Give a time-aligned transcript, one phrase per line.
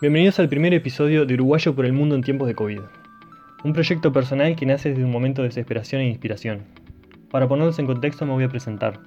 [0.00, 2.82] Bienvenidos al primer episodio de Uruguayo por el Mundo en tiempos de COVID.
[3.64, 6.60] Un proyecto personal que nace desde un momento de desesperación e inspiración.
[7.32, 9.00] Para ponerlos en contexto me voy a presentar.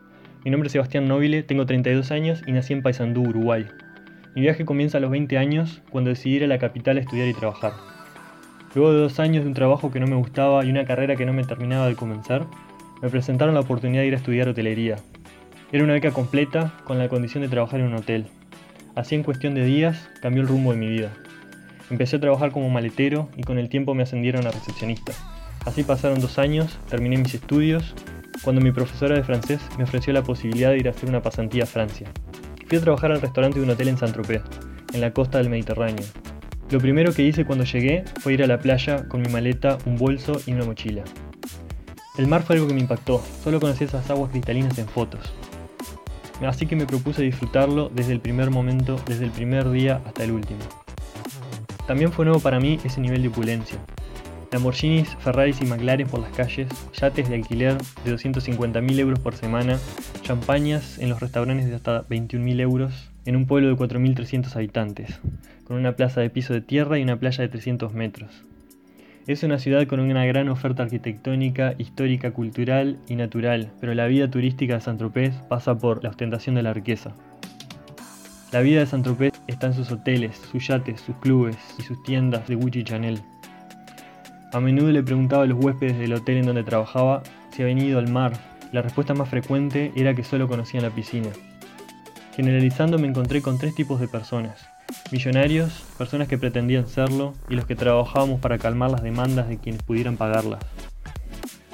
[0.43, 3.67] Mi nombre es Sebastián Nobile, tengo 32 años y nací en Paysandú, Uruguay.
[4.35, 7.29] Mi viaje comienza a los 20 años cuando decidí ir a la capital a estudiar
[7.29, 7.71] y trabajar.
[8.75, 11.25] Luego de dos años de un trabajo que no me gustaba y una carrera que
[11.25, 12.47] no me terminaba de comenzar,
[13.01, 14.97] me presentaron la oportunidad de ir a estudiar hotelería.
[15.71, 18.25] Era una beca completa con la condición de trabajar en un hotel.
[18.95, 21.11] Así en cuestión de días cambió el rumbo de mi vida.
[21.89, 25.13] Empecé a trabajar como maletero y con el tiempo me ascendieron a recepcionista.
[25.65, 27.95] Así pasaron dos años, terminé mis estudios,
[28.43, 31.63] cuando mi profesora de francés me ofreció la posibilidad de ir a hacer una pasantía
[31.63, 32.09] a Francia.
[32.67, 34.41] Fui a trabajar al restaurante de un hotel en Saint-Tropez,
[34.93, 36.05] en la costa del Mediterráneo.
[36.69, 39.95] Lo primero que hice cuando llegué fue ir a la playa con mi maleta, un
[39.95, 41.03] bolso y una mochila.
[42.17, 45.31] El mar fue algo que me impactó, solo conocí esas aguas cristalinas en fotos
[46.47, 50.31] así que me propuse disfrutarlo desde el primer momento, desde el primer día hasta el
[50.31, 50.59] último.
[51.87, 53.77] También fue nuevo para mí ese nivel de opulencia.
[54.51, 59.79] Lamborghinis, Ferraris y McLaren por las calles, yates de alquiler de 250.000 euros por semana,
[60.23, 65.19] champañas en los restaurantes de hasta 21.000 euros, en un pueblo de 4.300 habitantes,
[65.65, 68.43] con una plaza de piso de tierra y una playa de 300 metros.
[69.31, 74.29] Es una ciudad con una gran oferta arquitectónica, histórica, cultural y natural, pero la vida
[74.29, 77.13] turística de Saint-Tropez pasa por la ostentación de la riqueza.
[78.51, 82.45] La vida de Saint-Tropez está en sus hoteles, sus yates, sus clubes y sus tiendas
[82.49, 83.21] de Gucci y Chanel.
[84.51, 87.99] A menudo le preguntaba a los huéspedes del hotel en donde trabajaba si habían ido
[87.99, 88.33] al mar.
[88.73, 91.29] La respuesta más frecuente era que solo conocían la piscina.
[92.35, 94.70] Generalizando me encontré con tres tipos de personas.
[95.11, 99.83] Millonarios, personas que pretendían serlo y los que trabajábamos para calmar las demandas de quienes
[99.83, 100.59] pudieran pagarlas.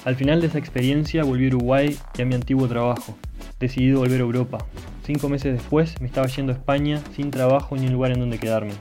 [0.06, 3.18] Al final de esa experiencia volví a Uruguay y a mi antiguo trabajo.
[3.60, 4.60] Decidí volver a Europa.
[5.06, 8.40] Cinco meses después me estaba yendo a España sin trabajo ni un lugar en donde
[8.40, 8.74] quedarme.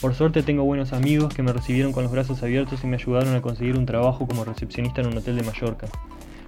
[0.00, 3.34] Por suerte tengo buenos amigos que me recibieron con los brazos abiertos y me ayudaron
[3.34, 5.88] a conseguir un trabajo como recepcionista en un hotel de Mallorca.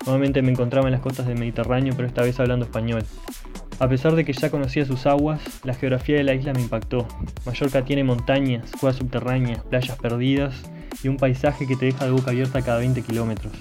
[0.04, 3.04] Nuevamente me encontraba en las costas del Mediterráneo, pero esta vez hablando español.
[3.78, 7.06] A pesar de que ya conocía sus aguas, la geografía de la isla me impactó.
[7.46, 10.62] Mallorca tiene montañas, cuevas subterráneas, playas perdidas
[11.02, 13.52] y un paisaje que te deja de boca abierta cada 20 kilómetros.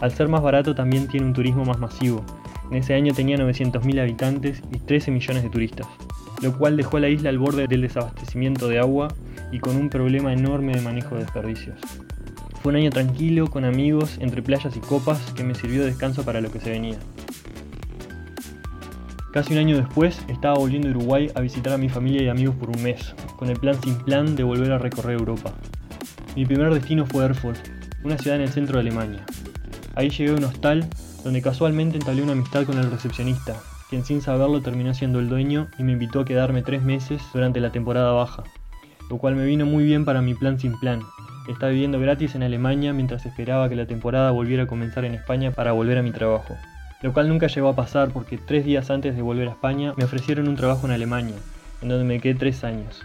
[0.00, 2.24] Al ser más barato también tiene un turismo más masivo.
[2.70, 5.86] En ese año tenía 900.000 habitantes y 13 millones de turistas,
[6.42, 9.08] lo cual dejó a la isla al borde del desabastecimiento de agua
[9.52, 11.78] y con un problema enorme de manejo de desperdicios.
[12.66, 16.40] Un año tranquilo, con amigos, entre playas y copas, que me sirvió de descanso para
[16.40, 16.98] lo que se venía.
[19.32, 22.56] Casi un año después, estaba volviendo a Uruguay a visitar a mi familia y amigos
[22.56, 25.52] por un mes, con el plan sin plan de volver a recorrer Europa.
[26.34, 27.60] Mi primer destino fue Erfurt,
[28.02, 29.24] una ciudad en el centro de Alemania.
[29.94, 30.88] Ahí llegué a un hostal
[31.22, 35.68] donde casualmente entablé una amistad con el recepcionista, quien sin saberlo terminó siendo el dueño
[35.78, 38.42] y me invitó a quedarme tres meses durante la temporada baja,
[39.08, 41.02] lo cual me vino muy bien para mi plan sin plan.
[41.48, 45.50] Estaba viviendo gratis en Alemania mientras esperaba que la temporada volviera a comenzar en España
[45.50, 46.56] para volver a mi trabajo
[47.02, 50.04] lo cual nunca llegó a pasar porque tres días antes de volver a España me
[50.04, 51.36] ofrecieron un trabajo en Alemania,
[51.82, 53.04] en donde me quedé tres años.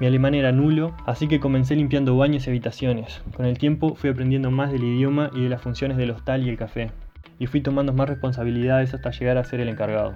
[0.00, 3.22] Mi alemán era nulo, así que comencé limpiando baños y habitaciones.
[3.36, 6.48] Con el tiempo fui aprendiendo más del idioma y de las funciones del hostal y
[6.48, 6.90] el café,
[7.38, 10.14] y fui tomando más responsabilidades hasta llegar a ser el encargado.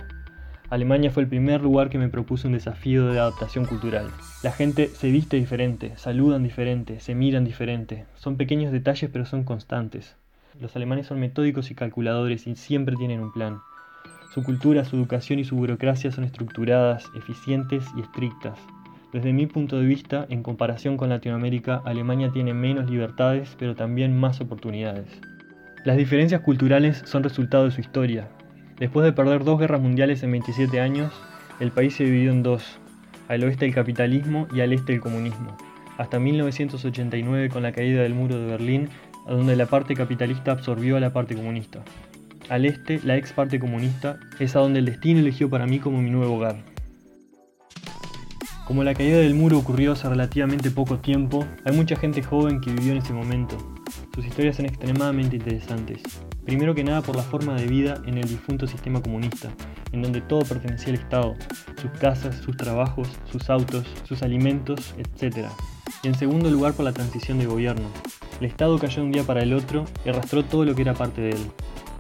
[0.71, 4.11] Alemania fue el primer lugar que me propuso un desafío de adaptación cultural.
[4.43, 8.07] La gente se viste diferente, saludan diferente, se miran diferente.
[8.17, 10.17] Son pequeños detalles pero son constantes.
[10.61, 13.59] Los alemanes son metódicos y calculadores y siempre tienen un plan.
[14.33, 18.59] Su cultura, su educación y su burocracia son estructuradas, eficientes y estrictas.
[19.13, 24.19] Desde mi punto de vista, en comparación con Latinoamérica, Alemania tiene menos libertades, pero también
[24.19, 25.07] más oportunidades.
[25.85, 28.29] Las diferencias culturales son resultado de su historia.
[28.79, 31.13] Después de perder dos guerras mundiales en 27 años,
[31.61, 32.79] el país se dividió en dos,
[33.29, 35.57] al oeste el capitalismo y al este el comunismo.
[35.97, 38.89] Hasta 1989, con la caída del muro de Berlín,
[39.29, 41.85] donde la parte capitalista absorbió a la parte comunista.
[42.49, 46.03] Al este, la ex parte comunista es a donde el destino eligió para mí como
[46.03, 46.57] mi nuevo hogar.
[48.67, 52.73] Como la caída del muro ocurrió hace relativamente poco tiempo, hay mucha gente joven que
[52.73, 53.57] vivió en ese momento.
[54.15, 56.03] Sus historias son extremadamente interesantes.
[56.45, 59.51] Primero que nada por la forma de vida en el difunto sistema comunista,
[59.93, 61.35] en donde todo pertenecía al Estado,
[61.81, 65.49] sus casas, sus trabajos, sus autos, sus alimentos, etc.
[66.03, 67.89] Y en segundo lugar por la transición de gobierno,
[68.41, 70.93] el Estado cayó de un día para el otro y arrastró todo lo que era
[70.93, 71.51] parte de él.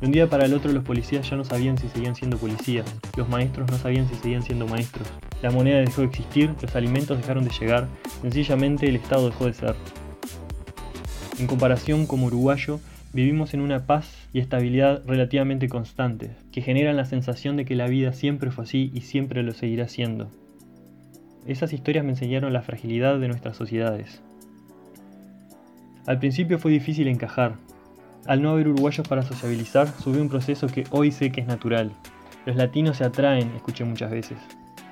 [0.01, 2.85] De un día para el otro los policías ya no sabían si seguían siendo policías,
[3.17, 5.09] los maestros no sabían si seguían siendo maestros,
[5.41, 7.89] la moneda dejó de existir, los alimentos dejaron de llegar,
[8.21, 9.75] sencillamente el Estado dejó de ser.
[11.39, 12.81] En comparación, como uruguayo,
[13.15, 17.87] vivimos en una paz y estabilidad relativamente constantes, que generan la sensación de que la
[17.87, 20.29] vida siempre fue así y siempre lo seguirá siendo.
[21.47, 24.23] esas historias me enseñaron la fragilidad de nuestras sociedades.
[26.07, 27.55] Al principio fue difícil encajar.
[28.27, 31.93] Al no haber uruguayos para sociabilizar, subí un proceso que hoy sé que es natural.
[32.45, 34.39] Los latinos se atraen, escuché muchas veces.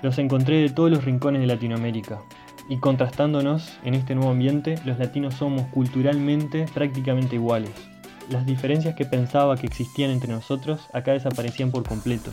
[0.02, 2.20] Los encontré de todos los rincones de Latinoamérica.
[2.68, 7.91] Y contrastándonos en este nuevo ambiente, los latinos somos culturalmente prácticamente iguales.
[8.30, 12.30] Las diferencias que pensaba que existían entre nosotros acá desaparecían por completo.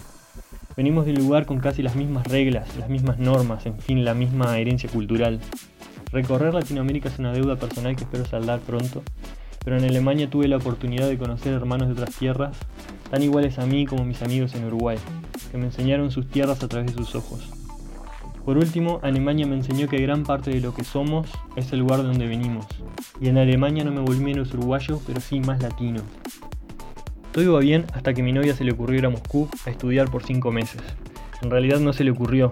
[0.78, 4.14] Venimos de un lugar con casi las mismas reglas, las mismas normas, en fin, la
[4.14, 5.40] misma herencia cultural.
[6.12, 9.04] Recorrer Latinoamérica es una deuda personal que espero saldar pronto,
[9.66, 12.56] pero en Alemania tuve la oportunidad de conocer hermanos de otras tierras,
[13.12, 14.98] tan iguales a mí como mis amigos en Uruguay,
[15.52, 17.59] que me enseñaron sus tierras a través de sus ojos.
[18.50, 22.02] Por último, Alemania me enseñó que gran parte de lo que somos es el lugar
[22.02, 22.66] de donde venimos,
[23.22, 26.02] y en Alemania no me volví menos uruguayo, pero sí más latino.
[27.32, 30.10] Todo iba bien hasta que mi novia se le ocurrió ir a Moscú a estudiar
[30.10, 30.82] por 5 meses.
[31.44, 32.50] En realidad no se le ocurrió.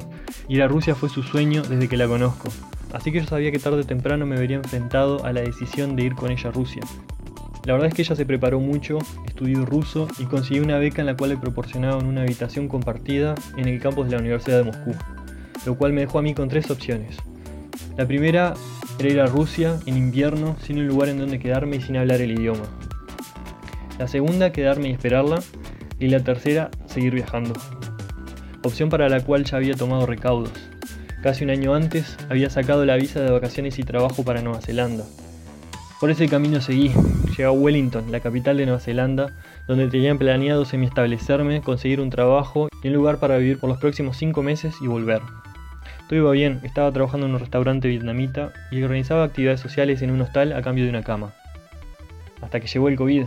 [0.47, 2.49] Ir a Rusia fue su sueño desde que la conozco.
[2.93, 6.03] Así que yo sabía que tarde o temprano me vería enfrentado a la decisión de
[6.03, 6.83] ir con ella a Rusia.
[7.65, 11.07] La verdad es que ella se preparó mucho, estudió ruso y consiguió una beca en
[11.07, 14.95] la cual le proporcionaban una habitación compartida en el campus de la Universidad de Moscú,
[15.67, 17.17] lo cual me dejó a mí con tres opciones.
[17.97, 18.53] La primera
[18.99, 22.21] era ir a Rusia en invierno sin un lugar en donde quedarme y sin hablar
[22.21, 22.63] el idioma.
[23.99, 25.43] La segunda, quedarme y esperarla.
[25.99, 27.53] Y la tercera, seguir viajando.
[28.63, 30.53] Opción para la cual ya había tomado recaudos.
[31.21, 35.03] Casi un año antes había sacado la visa de vacaciones y trabajo para Nueva Zelanda.
[35.99, 36.93] Por ese camino seguí.
[37.31, 39.35] Llegué a Wellington, la capital de Nueva Zelanda,
[39.67, 44.15] donde tenía planeado semi-establecerme, conseguir un trabajo y un lugar para vivir por los próximos
[44.15, 45.21] 5 meses y volver.
[46.07, 50.21] Todo iba bien, estaba trabajando en un restaurante vietnamita y organizaba actividades sociales en un
[50.21, 51.33] hostal a cambio de una cama.
[52.41, 53.25] Hasta que llegó el COVID,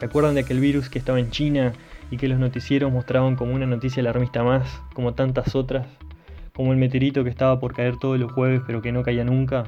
[0.00, 1.74] ¿Se acuerdan de aquel virus que estaba en China
[2.10, 5.86] y que los noticieros mostraban como una noticia alarmista más, como tantas otras?
[6.54, 9.64] Como el meteorito que estaba por caer todos los jueves pero que no caía nunca.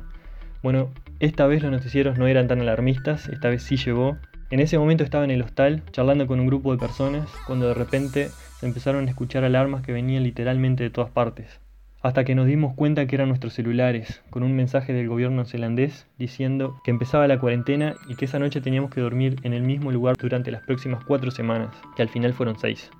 [0.62, 0.88] Bueno,
[1.20, 4.16] esta vez los noticieros no eran tan alarmistas, esta vez sí llegó.
[4.48, 7.75] En ese momento estaba en el hostal charlando con un grupo de personas cuando de
[7.75, 11.60] repente se empezaron a escuchar alarmas que venían literalmente de todas partes
[12.02, 16.08] hasta que nos dimos cuenta que eran nuestros celulares, con un mensaje del gobierno zelandés
[16.19, 19.93] diciendo que empezaba la cuarentena y que esa noche teníamos que dormir en el mismo
[19.93, 22.90] lugar durante las próximas cuatro semanas, que al final fueron seis.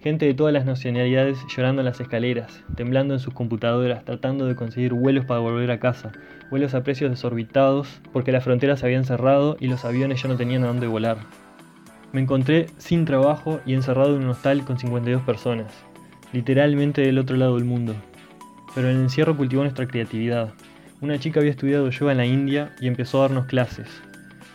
[0.00, 4.56] Gente de todas las nacionalidades llorando en las escaleras, temblando en sus computadoras, tratando de
[4.56, 6.12] conseguir vuelos para volver a casa,
[6.50, 10.38] vuelos a precios desorbitados porque las fronteras se habían cerrado y los aviones ya no
[10.38, 11.18] tenían a dónde volar.
[12.12, 15.84] Me encontré sin trabajo y encerrado en un hostal con 52 personas,
[16.32, 17.94] literalmente del otro lado del mundo.
[18.74, 20.52] Pero el encierro cultivó nuestra creatividad.
[21.00, 23.88] Una chica había estudiado yoga en la India y empezó a darnos clases.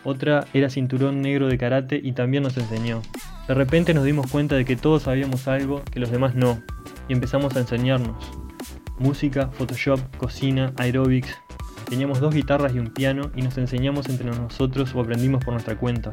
[0.04, 3.02] Otra era cinturón negro de karate y también nos enseñó.
[3.48, 6.62] De repente nos dimos cuenta de que todos sabíamos algo que los demás no,
[7.08, 8.24] y empezamos a enseñarnos.
[8.98, 11.36] Música, Photoshop, cocina, aerobics.
[11.88, 15.76] Teníamos dos guitarras y un piano y nos enseñamos entre nosotros o aprendimos por nuestra
[15.76, 16.12] cuenta.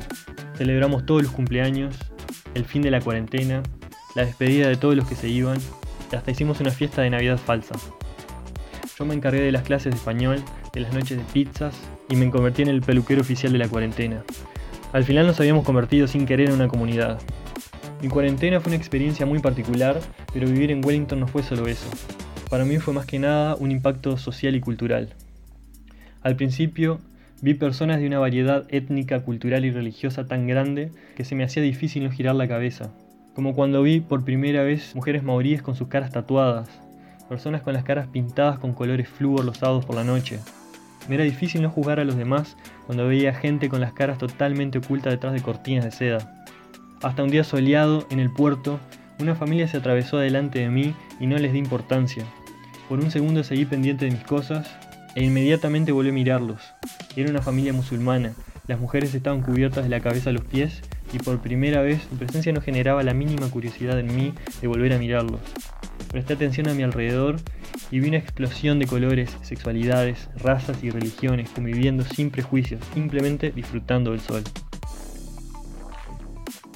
[0.56, 1.96] Celebramos todos los cumpleaños,
[2.54, 3.64] el fin de la cuarentena
[4.16, 5.58] la despedida de todos los que se iban,
[6.12, 7.76] y hasta hicimos una fiesta de Navidad falsa.
[8.98, 11.76] Yo me encargué de las clases de español, de las noches de pizzas
[12.10, 14.24] y me convertí en el peluquero oficial de la cuarentena.
[14.92, 17.20] Al final nos habíamos convertido sin querer en una comunidad.
[18.04, 20.00] Mi cuarentena fue una experiencia muy particular,
[20.32, 21.90] pero vivir en Wellington no fue solo eso.
[22.52, 25.16] Para mí fue más que nada un impacto social y cultural.
[26.22, 27.00] Al principio
[27.42, 31.64] vi personas de una variedad étnica, cultural y religiosa tan grande que se me hacía
[31.64, 32.92] difícil no girar la cabeza
[33.36, 36.70] como cuando vi por primera vez mujeres maoríes con sus caras tatuadas,
[37.28, 40.40] personas con las caras pintadas con colores flúor los sábados por la noche.
[41.08, 44.78] Me era difícil no juzgar a los demás cuando veía gente con las caras totalmente
[44.78, 46.46] ocultas detrás de cortinas de seda.
[47.02, 48.80] Hasta un día soleado, en el puerto,
[49.20, 52.24] una familia se atravesó delante de mí y no les di importancia.
[52.88, 54.70] Por un segundo seguí pendiente de mis cosas
[55.16, 56.62] e inmediatamente volví a mirarlos.
[57.16, 58.34] Era una familia musulmana,
[58.68, 60.82] las mujeres estaban cubiertas de la cabeza a los pies
[61.14, 64.94] y por primera vez su presencia no generaba la mínima curiosidad en mí de volver
[64.94, 65.42] a mirarlos.
[66.10, 67.38] Presté atención a mi alrededor
[67.92, 74.12] y vi una explosión de colores, sexualidades, razas y religiones conviviendo sin prejuicios, simplemente disfrutando
[74.12, 74.44] del sol.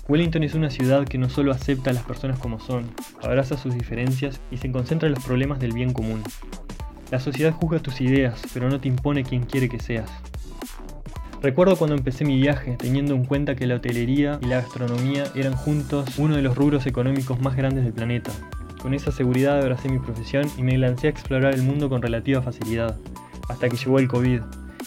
[0.08, 2.90] Wellington es una ciudad que no solo acepta a las personas como son,
[3.22, 6.24] abraza sus diferencias y se concentra en los problemas del bien común.
[7.12, 10.10] La sociedad juzga tus ideas, pero no te impone quien quiere que seas.
[11.42, 15.54] Recuerdo cuando empecé mi viaje, teniendo en cuenta que la hotelería y la gastronomía eran
[15.54, 18.32] juntos uno de los rubros económicos más grandes del planeta.
[18.82, 22.42] Con esa seguridad abracé mi profesión y me lancé a explorar el mundo con relativa
[22.42, 22.98] facilidad,
[23.50, 24.42] hasta que llegó el COVID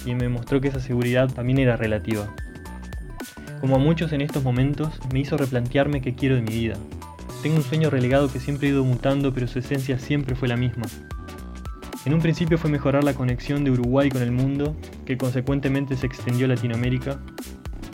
[0.05, 2.27] y me mostró que esa seguridad también era relativa.
[3.61, 6.75] Como a muchos en estos momentos, me hizo replantearme qué quiero de mi vida.
[7.43, 10.57] Tengo un sueño relegado que siempre ha ido mutando, pero su esencia siempre fue la
[10.57, 10.87] misma.
[12.07, 16.07] En un principio fue mejorar la conexión de Uruguay con el mundo, que consecuentemente se
[16.07, 17.19] extendió a Latinoamérica.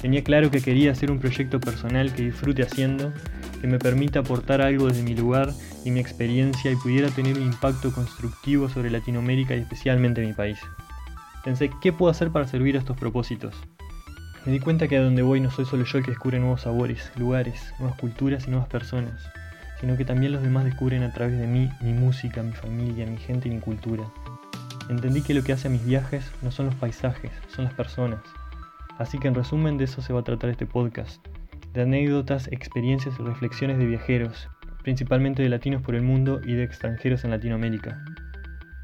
[0.00, 3.12] Tenía claro que quería hacer un proyecto personal que disfrute haciendo,
[3.60, 5.52] que me permita aportar algo desde mi lugar
[5.84, 10.60] y mi experiencia y pudiera tener un impacto constructivo sobre Latinoamérica y especialmente mi país.
[11.42, 13.56] Pensé, ¿qué puedo hacer para servir a estos propósitos?
[14.44, 16.60] Me di cuenta que a donde voy no soy solo yo el que descubre nuevos
[16.60, 19.32] sabores, lugares, nuevas culturas y nuevas personas
[19.80, 23.18] sino que también los demás descubren a través de mí mi música, mi familia, mi
[23.18, 24.04] gente y mi cultura.
[24.88, 28.20] Entendí que lo que hace a mis viajes no son los paisajes, son las personas.
[28.98, 31.26] Así que en resumen de eso se va a tratar este podcast,
[31.74, 34.48] de anécdotas, experiencias y reflexiones de viajeros,
[34.82, 38.02] principalmente de latinos por el mundo y de extranjeros en Latinoamérica.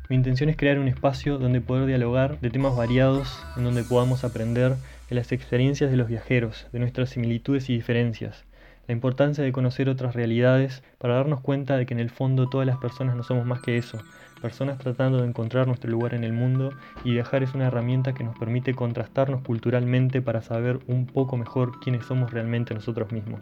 [0.08, 4.24] Mi intención es crear un espacio donde poder dialogar de temas variados, en donde podamos
[4.24, 4.74] aprender
[5.08, 8.44] de las experiencias de los viajeros, de nuestras similitudes y diferencias,
[8.88, 12.66] la importancia de conocer otras realidades para darnos cuenta de que en el fondo todas
[12.66, 13.98] las personas no somos más que eso,
[14.40, 16.70] personas tratando de encontrar nuestro lugar en el mundo
[17.04, 21.78] y viajar es una herramienta que nos permite contrastarnos culturalmente para saber un poco mejor
[21.80, 23.40] quiénes somos realmente nosotros mismos.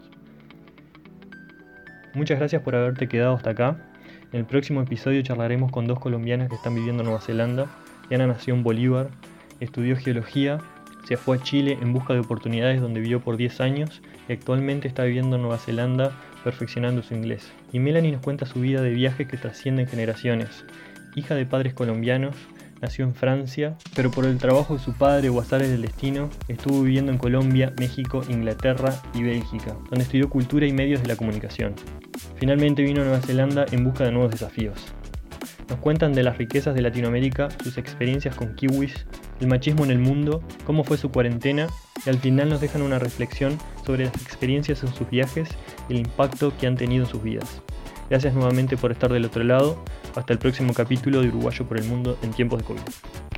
[2.13, 3.77] Muchas gracias por haberte quedado hasta acá.
[4.31, 7.65] En el próximo episodio charlaremos con dos colombianas que están viviendo en Nueva Zelanda.
[8.09, 9.09] Diana nació en Bolívar,
[9.59, 10.59] estudió geología
[11.07, 14.87] se fue a Chile en busca de oportunidades donde vivió por 10 años y actualmente
[14.87, 16.11] está viviendo en Nueva Zelanda
[16.43, 17.51] perfeccionando su inglés.
[17.71, 20.65] Y Melanie nos cuenta su vida de viaje que trasciende generaciones.
[21.15, 22.35] Hija de padres colombianos,
[22.81, 26.81] nació en Francia, pero por el trabajo de su padre o azares del destino, estuvo
[26.81, 31.75] viviendo en Colombia, México, Inglaterra y Bélgica, donde estudió cultura y medios de la comunicación.
[32.37, 34.93] Finalmente vino a Nueva Zelanda en busca de nuevos desafíos.
[35.69, 39.05] Nos cuentan de las riquezas de Latinoamérica, sus experiencias con kiwis,
[39.39, 41.67] el machismo en el mundo, cómo fue su cuarentena
[42.05, 45.49] y al final nos dejan una reflexión sobre las experiencias en sus viajes
[45.89, 47.61] y el impacto que han tenido en sus vidas.
[48.09, 49.83] Gracias nuevamente por estar del otro lado.
[50.15, 53.30] Hasta el próximo capítulo de Uruguayo por el Mundo en tiempos de COVID.